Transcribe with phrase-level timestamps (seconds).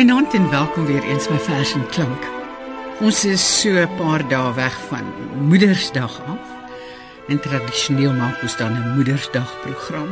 [0.00, 2.22] Goeienaand en welkom weer eens by Vers en Klank.
[3.04, 5.04] Ons is so 'n paar dae weg van
[5.48, 6.46] Moedersdag af.
[7.28, 10.08] En tradisioneel maak ons dan 'n Moedersdag program,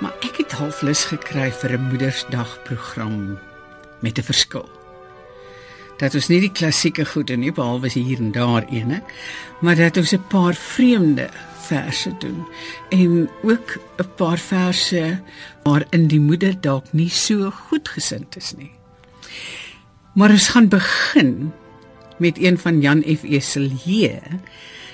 [0.00, 3.38] maar ek het half lus gekry vir 'n Moedersdag program
[4.00, 4.68] met 'n verskil.
[5.96, 9.02] Dat ons nie die klassieke goede nie behalwe hier en daar ene,
[9.60, 11.28] maar dat ons 'n paar vreemde
[11.60, 12.46] verse doen
[12.88, 15.22] en ook 'n paar verse
[15.62, 18.79] waarin die moeder dalk nie so goedgesind is nie.
[20.12, 21.52] Maar ons gaan begin
[22.18, 23.22] met een van Jan F.
[23.22, 24.20] Eselje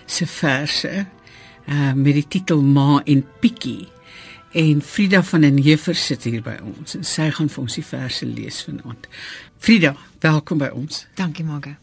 [0.07, 1.07] se verse
[1.67, 3.89] uh met die titel Ma en Pikkie.
[4.53, 7.85] En Frida van den Heever sit hier by ons en sy gaan vir ons die
[7.85, 9.09] verse lees vanaand.
[9.59, 11.07] Frida, welkom by ons.
[11.19, 11.75] Dankie, Magga.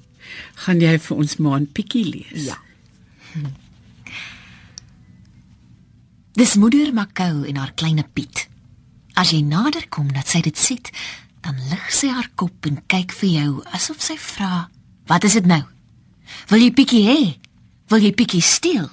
[0.64, 2.47] Gaan jy vir ons Ma en Pikkie lees?
[2.47, 2.58] Ja.
[3.34, 3.52] Hm.
[6.34, 8.47] Dis moeder Makou en haar kleine Piet.
[9.14, 10.81] As jy nader kom, dat sy dit sien,
[11.44, 14.69] dan lig sy haar kop en kyk vir jou asof sy vra:
[15.08, 15.63] "Wat is dit nou?
[16.47, 17.22] Wil jy pikkie hê?
[17.91, 18.89] Wil jy pikkie steel?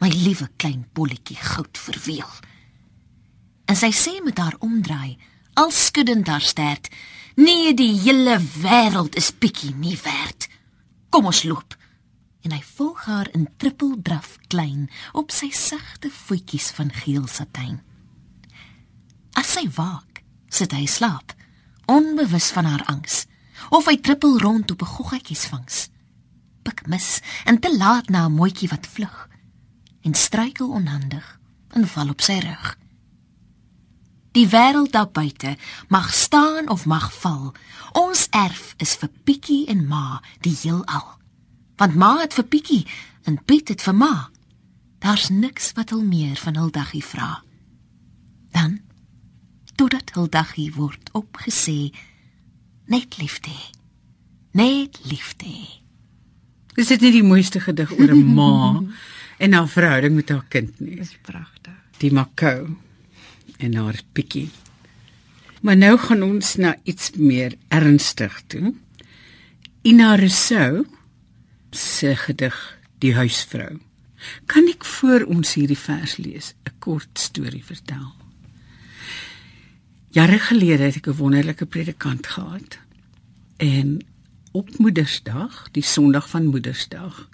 [0.00, 2.32] My liewe klein bolletjie goud verweel."
[3.66, 5.18] En sy sê met haar omdraai,
[5.54, 6.90] al skuddend haar stert:
[7.36, 10.48] "Nee, die hele wêreld is pikkie nie werd.
[11.10, 11.76] Kom ons loop."
[12.42, 17.82] En hy volg haar in trippeldraf klein op sy sagte voetjies van geel satijn.
[19.32, 21.35] As sy waak, sit hy slaap
[21.86, 23.24] onbewus van haar angs,
[23.68, 25.88] of hy trippel rond op 'n goggetjiesvangs.
[26.62, 29.28] Pik mis en te laat na 'n mooitjie wat vlug
[30.02, 32.78] en struikel onhandig en val op sy rug.
[34.36, 35.56] Die wêreld daar buite
[35.88, 37.54] mag staan of mag val.
[37.92, 41.06] Ons erf is vir Pikkie en Ma die heelal.
[41.76, 42.86] Want Ma het vir Pikkie
[43.24, 44.28] en Piet het vir Ma.
[44.98, 47.42] Daar's niks wat hul meer van hul daggie vra.
[48.52, 48.80] Dan
[49.76, 51.92] totdat hul daggie word opgesê
[52.86, 53.56] net liefde
[54.52, 55.52] net liefde
[56.76, 58.84] is dit nie die mooiste gedig oor 'n ma
[59.38, 60.96] en haar verhouding met haar kind nie.
[60.96, 61.74] Dis pragtig.
[62.00, 62.76] Die makou
[63.58, 64.48] en haar pikkie.
[65.60, 68.74] Maar nou gaan ons na iets meer ernstig toe.
[69.82, 70.84] Ina Rousseau
[71.70, 73.78] se gedig die huisvrou.
[74.46, 78.25] Kan ek voor ons hierdie vers lees 'n kort storie vertel
[80.16, 82.78] Jare gelede het ek 'n wonderlike predikant gehad.
[83.56, 84.00] En
[84.52, 87.28] op Moedersdag, die Sondag van Moedersdag,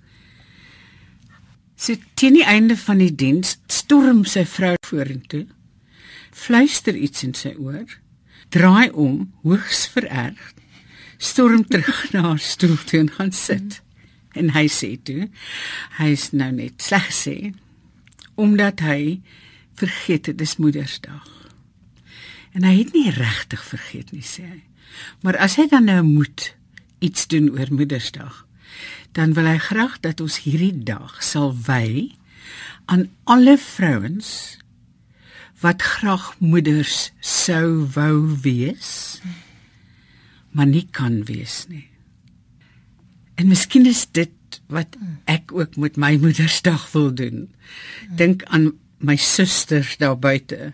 [1.76, 5.46] sit teen die einde van die diens, storm sy vrou vorentoe,
[6.30, 7.86] fluister iets in sy oor,
[8.48, 10.54] draai om, hoogs vererg,
[11.18, 13.82] storm terug na haar stoel toe en gaan sit.
[14.32, 15.28] En hy sê toe,
[15.98, 17.54] hy is nou net sleg gesê
[18.34, 19.20] omdat hy
[19.74, 21.41] vergeet dit is Moedersdag.
[22.52, 24.60] En hy het nie regtig vergeet nie, sê hy.
[25.24, 26.52] Maar as hy dan nou moet
[27.02, 28.44] iets doen oor Moedersdag,
[29.16, 32.12] dan wil hy graag dat ons hierdie dag sal wy
[32.92, 34.58] aan alle vrouens
[35.62, 39.22] wat graag moeders sou wou wees,
[40.50, 41.86] maar nie kan wees nie.
[43.38, 44.98] En miskien is dit wat
[45.30, 47.46] ek ook met my Moedersdag wil doen.
[48.18, 48.72] Dink aan
[49.02, 50.72] my susters daar buite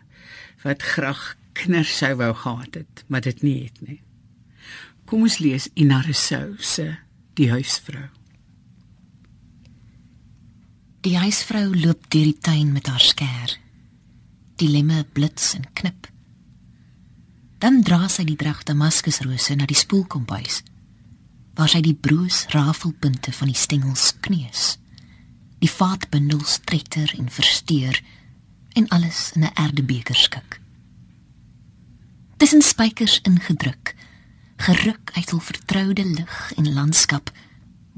[0.64, 4.00] wat graag kinders sou wou gehad het, maar dit nie het nie.
[5.08, 6.90] Kom ons lees Ina Rousseau se
[7.38, 8.08] Die huisvrou.
[11.06, 13.54] Die huisvrou loop deur die tuin met haar skêr.
[14.58, 16.08] Die lemme blits en knip.
[17.62, 20.64] Dan dra sy die drag damaskusrose na die spoelkombuis
[21.58, 24.76] waar sy die broos rafelpunte van die stengels kneus.
[25.58, 27.98] Die vaatbundels tretter en versteur
[28.78, 30.60] en alles in 'n erdebeker skik
[32.38, 33.94] tussen spykers ingedruk,
[34.56, 37.32] geruk uit hul vertroude lig en landskap,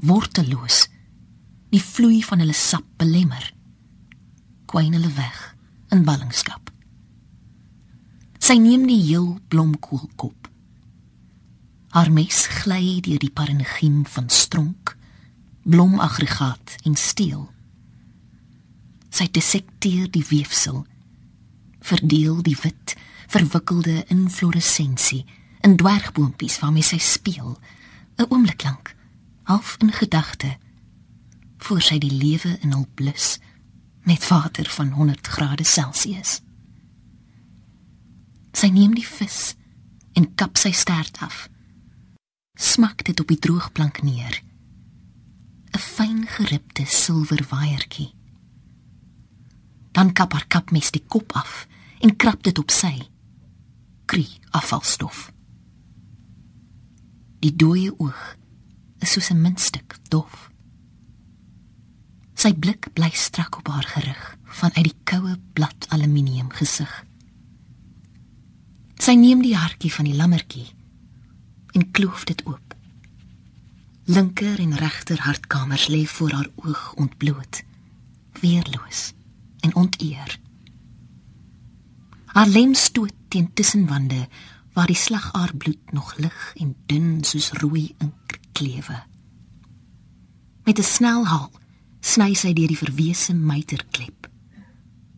[0.01, 0.87] worteloos,
[1.69, 3.51] die vloei van hulle sap belemmer,
[4.65, 5.37] kwyn hulle weg
[5.93, 6.71] in ballingskap.
[8.41, 10.49] Sy neem die heel blomkoolkop.
[11.93, 14.95] Haar mes gly deur die parenchym van stronk,
[15.69, 17.45] blomaggregaat en steel.
[19.13, 20.81] Sy dissekteer die weefsel,
[21.85, 22.97] verdeel die wit
[23.31, 25.25] verwikkelde infloressensie
[25.61, 27.59] in dwergboompies waarmee sy speel
[28.17, 28.95] 'n oomblik lank
[29.43, 30.57] half in gedagte
[31.57, 33.39] voor sy die lewe in hul blus
[34.03, 36.41] met water van 100 grade Celsius.
[38.51, 39.55] Sy neem die vis
[40.13, 41.49] en kap sy stert af.
[42.59, 44.43] Smak dit op die droogplank neer.
[45.71, 48.13] 'n fyn geribde silwer waaiertjie.
[49.91, 51.67] Dan kap haar kapmes die kop af
[51.99, 53.10] en krap dit op sy
[54.11, 55.29] kri afvalstof.
[57.39, 58.23] Die dooie oog
[58.99, 60.51] is soos 'n muntstuk dof.
[62.35, 66.91] Sy blik bly strak op haar gerig vanuit die koue blad aluminium gesig.
[68.99, 70.67] Sy neem die hartjie van die lammertjie
[71.71, 72.75] en kloof dit oop.
[74.05, 77.63] Linker en regter hartkamers lê voor haar oog ontbloot,
[78.41, 79.13] weerloos
[79.61, 80.39] en onteer.
[82.31, 84.27] Haar lem stoot teen tussenwande
[84.73, 89.03] waar die slagaar bloed nog lig en dun soos rooi ink klewe.
[90.63, 91.51] Met 'n snel haal
[92.01, 94.29] sny sy deur die verwese meiterklep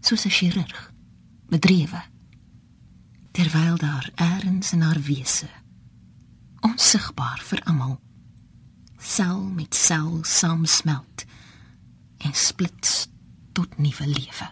[0.03, 0.91] soos 'n chirurg
[1.47, 2.01] bedrewe
[3.31, 5.47] terwyl daar eers in haar wese
[6.61, 7.99] onsigbaar vir almal
[8.97, 11.25] sel met sel saamsmelt
[12.17, 13.07] en splits
[13.53, 14.47] tot nuwe lewe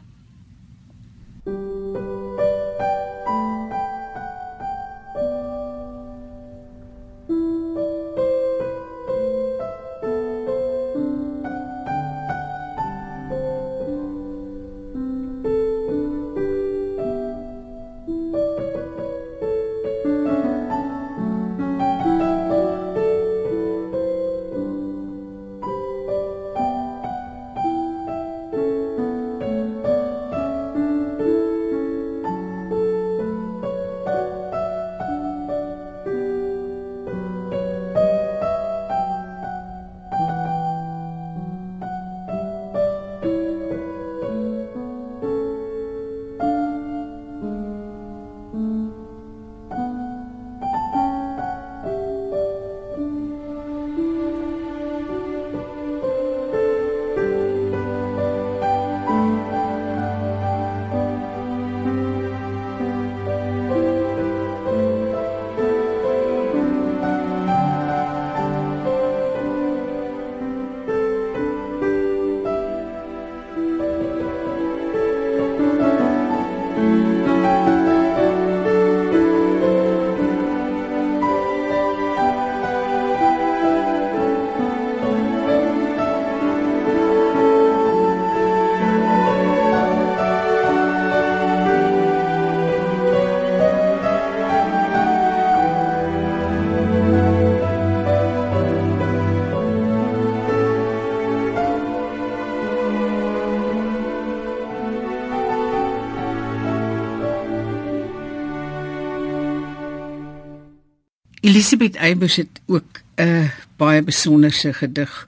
[111.52, 115.28] Elisabeth Eybers het ook 'n baie besonderse gedig.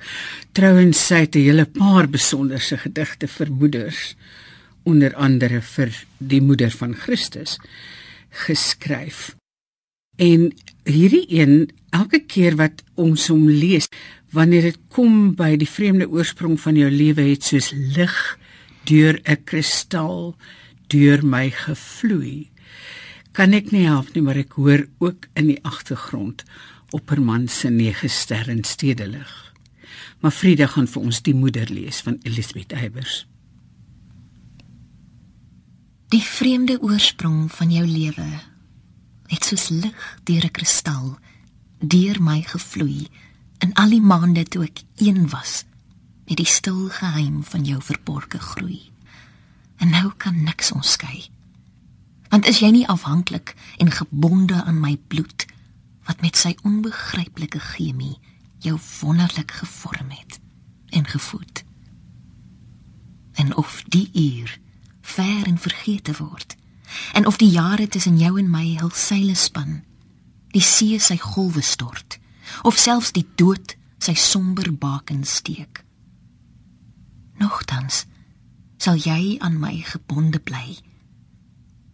[0.52, 4.16] Trouwens sy het 'n hele paar besonderse gedigte vir moeders,
[4.84, 7.60] onder andere vir die moeder van Christus
[8.30, 9.36] geskryf.
[10.16, 10.54] En
[10.84, 13.88] hierdie een, elke keer wat ons hom lees,
[14.32, 18.40] wanneer dit kom by die vreemde oorsprong van jou lewe het soos lig
[18.84, 20.36] deur 'n kristal
[20.88, 22.54] deur my gevloei
[23.34, 26.46] kan ek nie help nie, maar ek hoor ook in die agtergrond
[26.94, 29.32] Opperman se nege sterre stedelig.
[30.22, 33.24] Maar Frieda gaan vir ons die moeder lees van Elisabeth Eybers.
[36.14, 38.30] Die vreemde oorsprong van jou lewe
[39.34, 41.18] het soos lig deur 'n kristal
[41.82, 43.10] deur my gevloei
[43.66, 45.66] in al die maande toe ek een was
[46.30, 48.82] met die stil geheim van jou verborgde groei.
[49.78, 51.33] En nou kan niks ons skei
[52.34, 55.46] want is jy nie afhanklik en gebonde aan my bloed
[56.08, 58.16] wat met sy onbegryplike chemie
[58.66, 60.40] jou wonderlik gevorm het
[60.90, 61.62] en gevoed?
[63.38, 64.58] En of die uur
[65.02, 66.56] ver en vergete word
[67.14, 69.84] en of die jare tussen jou en my hul seile span
[70.58, 72.18] die see sy golwe stort
[72.64, 75.84] of selfs die dood sy somber baken steek
[77.38, 78.06] nogtans
[78.78, 80.82] sal jy aan my gebonde bly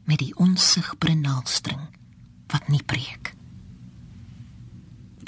[0.09, 1.81] met die onsigbare naaldstring
[2.49, 3.33] wat nie breek.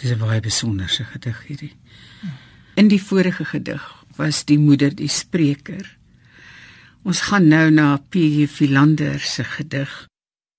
[0.01, 1.75] Dis 'n baie besonderse gedig hierdie.
[2.75, 3.83] In die vorige gedig
[4.15, 5.97] was die moeder die spreker.
[7.03, 8.47] Ons gaan nou na P.J.
[8.47, 10.07] Philander se gedig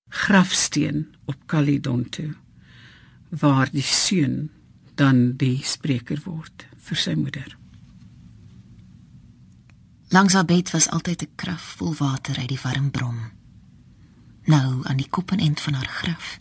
[0.09, 2.35] Grafsteen op Caledon toe
[3.29, 4.51] waar die seun
[4.95, 7.57] dan die spreker word vir sy moeder.
[10.09, 13.42] Langs haar bed was altyd 'n krag vol water uit die warm bron
[14.43, 16.39] nou aan die kop en end van haar graf.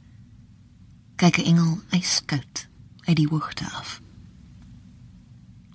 [1.16, 2.68] Kyk 'n engel yskoud
[3.04, 4.00] uit die hoogte af.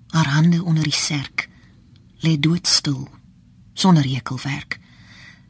[0.07, 1.49] Haar hande onder die serk
[2.17, 3.09] lê doodstil
[3.73, 4.79] sonder rekelwerk.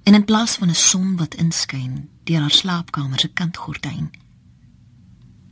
[0.03, 4.11] En in plaas van 'n son wat inskyn deur haar slaapkamer se kantgordyn,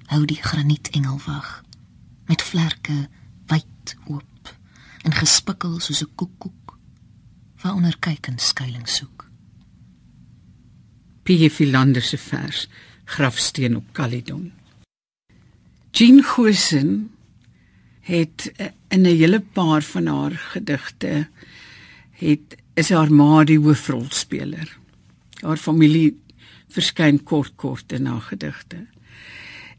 [0.05, 1.63] hou die granietengel wag
[2.25, 3.09] met vlerke
[3.45, 4.55] wyd oop
[5.01, 6.77] en gespikkel soos 'n koekoek
[7.61, 9.24] waaronder kykend skuilings soek.
[11.25, 11.49] P.J.
[11.49, 12.67] Philander se vers
[13.05, 14.51] Grafsteen op Caledon.
[15.91, 17.11] Jean Gosen
[18.01, 21.27] het eh, in 'n hele paar van haar gedigte
[22.11, 24.77] het is haar ma die hoofrolspeler.
[25.41, 26.19] Haar familie
[26.67, 28.85] verskyn kort kort in haar gedigte.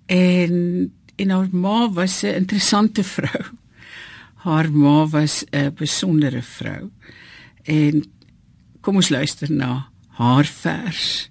[0.07, 3.45] En en haar ma was 'n interessante vrou.
[4.35, 6.91] Haar ma was 'n besondere vrou.
[7.63, 8.05] En
[8.81, 11.31] kom ons luister na haar vers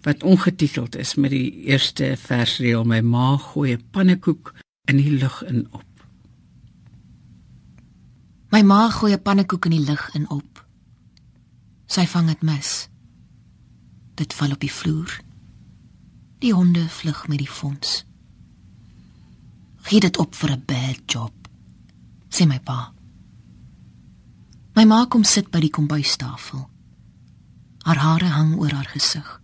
[0.00, 4.54] wat ongetiteld is met die eerste versreël my ma gooi 'n pannekoek
[4.84, 5.84] in die lug in op.
[8.50, 10.66] My ma gooi 'n pannekoek in die lug in op.
[11.86, 12.88] Sy vang dit mis.
[14.14, 15.20] Dit val op die vloer.
[16.38, 18.04] Die honde vlug met die fonds.
[19.82, 21.48] Gee dit op vir 'n bad job,
[22.28, 22.92] sê my pa.
[24.74, 26.70] My ma kom sit by die kombuistafel.
[27.82, 29.39] Haar hare hang oor haar gesig.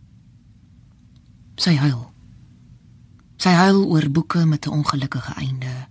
[1.57, 2.03] Sy huil.
[3.41, 5.89] Sy huil oor boeke met 'n ongelukkige einde.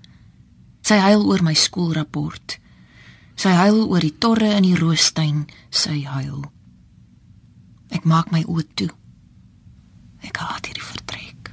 [0.81, 2.60] Sy huil oor my skoolrapport.
[3.36, 6.45] Sy huil oor die torre in die roostuin, sy huil.
[7.89, 8.89] Ek maak my oë toe.
[10.22, 11.51] Ek haat hierdie vertrek.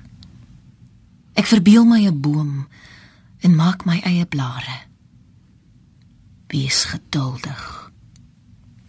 [1.35, 2.69] Ek verbeel my 'n boom
[3.41, 4.87] en maak my eie blare.
[6.53, 7.91] Wees geduldig.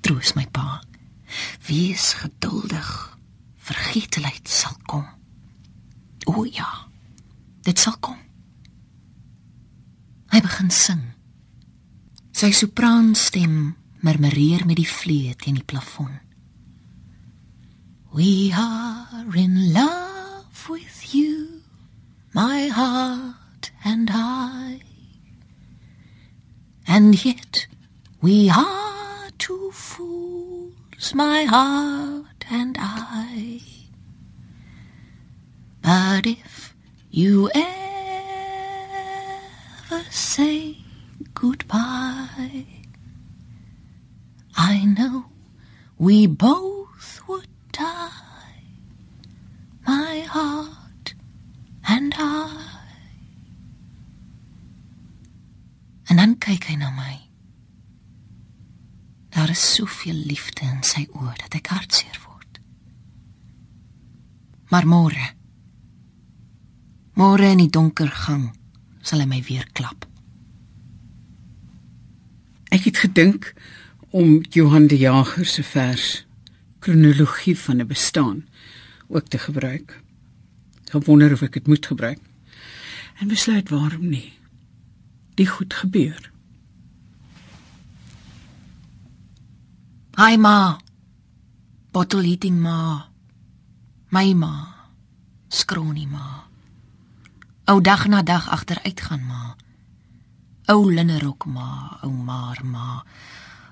[0.01, 0.83] Troos my pa.
[1.67, 3.12] Wees geduldig.
[3.63, 5.05] Vergeetelikheid sal kom.
[6.27, 6.67] O ja.
[7.63, 8.19] Dit sal kom.
[10.33, 11.03] Hy begin sing.
[12.35, 16.11] Sy sopraanstem murmureer met die vlee teen die plafon.
[18.13, 21.63] We are in love with you,
[22.33, 24.81] my heart and I.
[26.85, 27.67] And yet
[28.21, 33.61] we are two fools, my heart and I.
[35.81, 36.75] But if
[37.09, 37.65] you ever
[40.11, 40.77] say
[41.33, 42.65] goodbye,
[44.55, 45.25] I know
[45.97, 48.61] we both would die,
[49.87, 51.15] my heart
[51.87, 52.69] and I.
[56.05, 57.17] En dan kyk hy na my.
[59.33, 62.22] Daar is soveel liefde in sy oë dat ek hartseer.
[64.73, 65.21] Maar môre,
[67.13, 68.47] môre in die donker gang,
[69.05, 70.07] sal hy my weer klap.
[72.73, 73.51] Ek het gedink
[74.09, 76.25] om Johan de Jager se vers
[76.81, 78.47] kronologie van 'n bestaan
[79.13, 80.01] ook te gebruik.
[80.89, 82.19] Ek wonder of ek dit moet gebruik.
[83.21, 84.33] En besluit waarom nie.
[85.35, 86.31] Die goed gebeur.
[90.17, 90.79] Hi ma.
[91.91, 93.12] Bottle eating ma.
[94.13, 94.67] My ma.
[95.49, 96.45] Skronie ma.
[97.65, 99.55] Ou dag na dag agteruit gaan ma.
[100.69, 103.01] Ou linnerok ma, ou maar ma.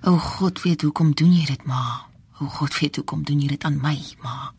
[0.02, 2.10] O God weet hoekom doen jy dit ma?
[2.40, 3.94] O God weet hoekom doen jy dit aan my
[4.26, 4.50] ma?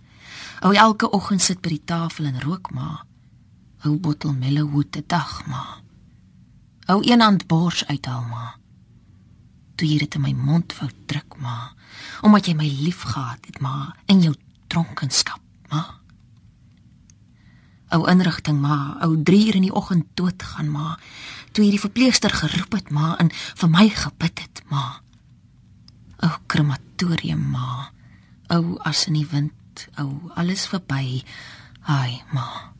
[0.63, 3.03] Ou elke oggend sit by die tafel en rook ma.
[3.83, 5.83] Ou bottel Mellowwood te dag ma.
[6.95, 8.55] Ou een hand bors uithaal ma.
[9.75, 11.73] Toe jy dit in my mond wou druk ma,
[12.23, 14.37] omdat jy my liefgehad het ma in jou
[14.71, 15.42] dronkenskap
[15.73, 15.83] ma.
[17.93, 20.97] Ou inrigting ma, ou 3 uur in die oggend doodgaan ma.
[21.53, 25.01] Toe jy die verpleegster geroep het ma en vir my gebid het ma.
[26.23, 27.91] O krematorium ma.
[28.53, 31.25] O as in die wind, o alles verby.
[31.89, 32.72] Haai ma.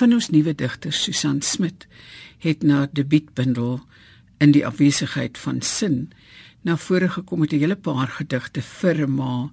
[0.00, 1.86] Van ons nuwe digters, Susan Smit,
[2.40, 3.80] het na debuutbundel
[4.40, 6.06] in die afwesigheid van sin
[6.64, 9.50] na vore gekom met 'n hele paar gedigte vir 'n ma,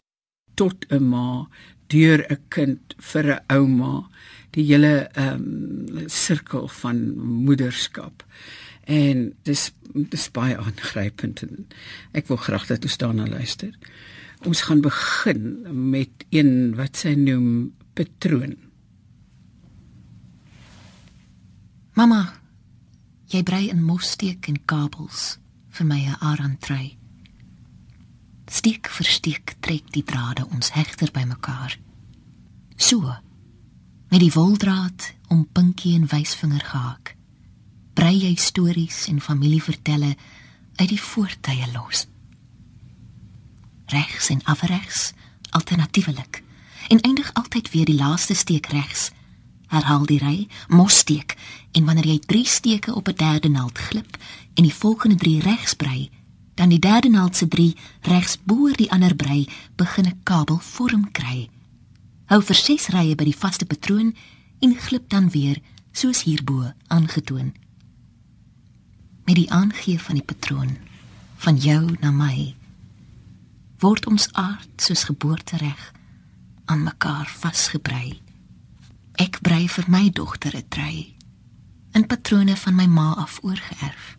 [0.56, 1.48] tot 'n ma,
[1.88, 4.10] deur 'n kind vir 'n ouma,
[4.52, 8.24] die hele ehm um, sirkel van moederskap.
[8.86, 11.68] En dis dis baie aangrypend en
[12.12, 13.74] ek wil graag dat ons daarna luister.
[14.46, 18.56] Ons gaan begin met een wat sy noem patroon.
[21.98, 22.34] Mamma,
[23.28, 25.38] jy brei in mossteek en kabels
[25.78, 26.98] vir my 'n arantrei.
[28.48, 31.78] Steek vir steek trek die drade ons hegter bymekaar.
[32.78, 33.16] So
[34.10, 37.16] met die woldraad om pinkie en wysvinger gehaak.
[37.94, 40.16] Brei jy stories en familievertelle
[40.76, 42.08] uit die voortye los.
[43.86, 45.14] Regs en afregs,
[45.50, 46.44] alternatiefelik
[46.88, 49.12] en eindig altyd weer die laaste steek regs
[49.68, 51.36] herhaal die ry, mossteek
[51.72, 54.18] en wanneer jy 3 steke op 'n derde naald glip
[54.54, 56.10] en die volgende 3 regs brei,
[56.56, 61.12] dan die derde naald se 3 regs bo die ander brei begin 'n kabel vorm
[61.12, 61.50] kry.
[62.26, 64.16] Hou vir 6 rye by die vaste patroon
[64.60, 67.54] en glip dan weer soos hierbo aangetoon.
[69.26, 70.78] Met die aangee van die patroon
[71.38, 72.56] van jou na my
[73.80, 75.94] word ons aard soos geboortereg
[76.66, 78.27] aan mekaar vasgebrei.
[79.18, 81.16] Ek brei vir my dogter 'n trui
[81.98, 84.18] in patrone van my ma af oorgeerf.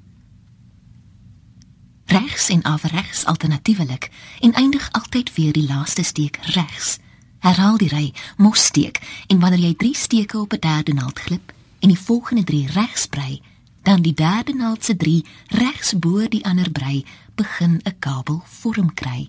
[2.05, 6.99] Regs en afregs alternatiefelik en eindig altyd weer die laaste steek regs.
[7.39, 11.53] Herhaal die ry, mos steek en wanneer jy 3 steke op 'n derde naald glip
[11.79, 13.43] en die volgende 3 regs brei,
[13.83, 18.95] dan die derde naald se 3 regs bo die ander brei begin 'n kabel vorm
[18.95, 19.29] kry.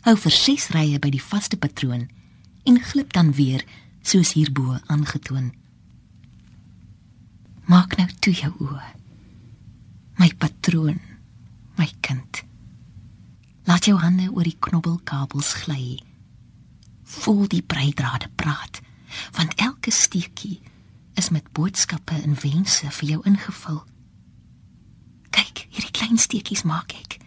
[0.00, 2.08] Hou vir 6 rye by die vaste patroon
[2.64, 3.64] en glip dan weer
[4.06, 5.50] soos hierbo aangetoon.
[7.66, 8.90] Maak nou toe jou oë.
[10.20, 11.00] My patroon,
[11.76, 12.42] my kind.
[13.66, 15.98] Laat jou hande oor die knobbelkabels gly.
[17.16, 18.80] Voel die breidrade praat,
[19.34, 20.60] want elke steekie
[21.18, 23.82] is met boodskappe en wense vir jou ingevul.
[25.34, 27.18] Kyk, hierdie klein steekies maak ek.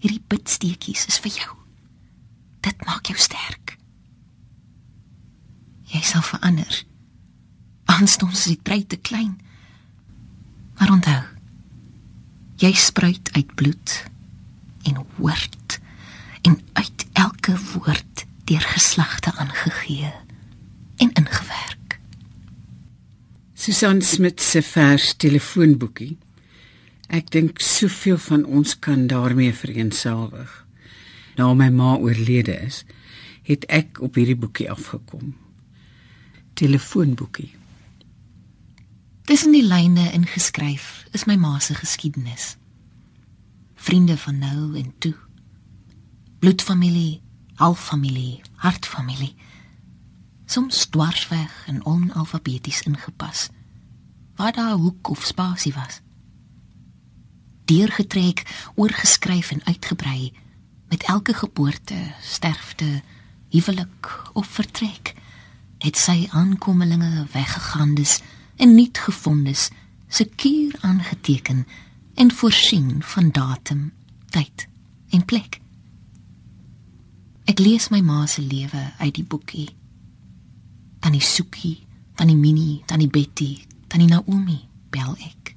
[0.00, 1.54] Hierdie bidsteekies is vir jou.
[2.64, 3.59] Dit maak jou sterk.
[5.90, 6.82] Jy sal verander.
[7.90, 9.34] Aanstonds is die trei te klein.
[10.78, 11.22] Maar onthou,
[12.62, 13.96] jy spruit uit bloed
[14.88, 15.80] en woord
[16.46, 20.12] en uit elke woord deur geslagte aangegee
[21.02, 21.98] en ingewerk.
[23.54, 26.16] Susan Smit se vers telefoonboekie.
[27.10, 30.50] Ek dink soveel van ons kan daarmee vereenselwig.
[31.36, 32.84] Nou my ma oorlede is,
[33.44, 35.34] het ek op hierdie boekie afgekom
[36.52, 37.54] telefoonboekie.
[39.30, 42.56] Tussen die lyne ingeskryf is my ma se geskiedenis.
[43.74, 45.14] Vriende van nou en toe.
[46.38, 47.22] Bloedfamilie,
[47.54, 49.34] halffamilie, hartfamilie.
[50.46, 53.48] Soms dwarsweg en onalfabeties ingepas.
[54.36, 56.00] Waar daar 'n hoek of spasie was.
[57.64, 60.32] Deurgetrek, oorgeskryf en uitgebrei
[60.88, 63.02] met elke geboorte, sterfte,
[63.48, 65.14] huwelik of vertrek
[65.80, 68.18] het sy aankommelinge weggegaandes
[68.60, 69.68] en nie gevondes
[70.08, 71.66] seker aangeteken
[72.14, 73.92] en voorsien van datum,
[74.30, 74.66] tyd
[75.10, 75.60] en plek.
[77.48, 79.68] Ek lees my ma se lewe uit die boekie.
[81.00, 81.78] Tannie Sukie,
[82.14, 84.60] Tannie Minnie, Tannie Betty, Tannie Naomi,
[84.92, 85.54] bel ek.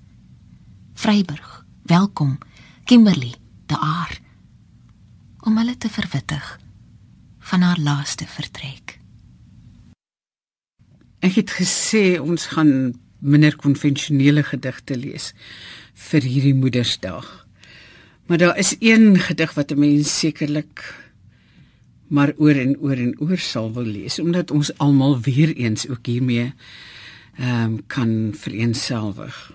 [0.94, 2.38] Vryburg, welkom,
[2.86, 3.34] Kimberley,
[3.66, 4.22] daar
[5.44, 6.60] om hulle te verwittig
[7.40, 8.83] van haar laaste vertrek.
[11.24, 15.32] Ek het gesê ons gaan minder konvensionele gedigte lees
[16.10, 17.30] vir hierdie Moedersdag.
[18.28, 20.84] Maar daar is een gedig wat 'n mens sekerlik
[22.08, 26.06] maar oor en oor en oor sal wil lees omdat ons almal weer eens ook
[26.06, 26.54] hiermee
[27.38, 29.54] ehm um, kan vereenselwig.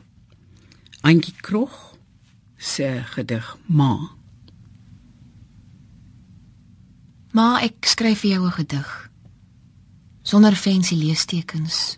[1.01, 1.97] Antjie Krog
[2.57, 4.11] se gedig Ma.
[7.33, 9.08] Ma, ek skryf vir jou 'n gedig
[10.29, 11.97] sonder fancy leestekens,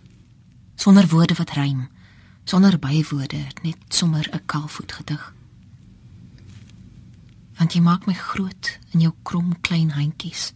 [0.79, 1.89] sonder woorde wat rym,
[2.47, 5.35] sonder bywoorde, net sommer 'n kaalvoet gedig.
[7.59, 10.53] Want jy maak my groot in jou krom klein handjies.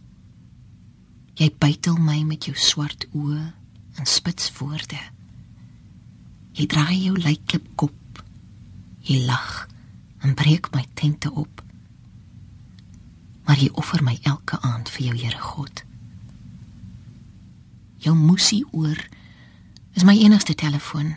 [1.33, 3.53] Jy bytel my met jou swart oë
[3.95, 5.01] en spits woorde.
[6.51, 8.23] Jy draai jou lykklip kop.
[9.01, 9.67] Jy lag
[10.19, 11.63] en breek my tente op.
[13.43, 15.85] Maar jy offer my elke aand vir jou Here God
[18.05, 18.99] jou moesie oor
[19.97, 21.15] is my enigste telefoon.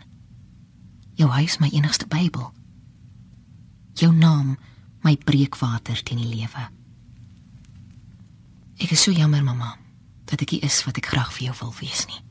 [1.18, 2.52] Jou huis my enigste Bybel.
[3.98, 4.56] Jou naam
[5.02, 6.68] my breekwater teen die lewe.
[8.78, 9.74] Ek is so jammer mamma
[10.30, 12.22] dat ek nie is wat ek graag vir jou wil wees nie.